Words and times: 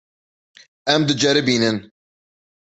Em 0.93 1.01
diceribînin. 1.11 1.77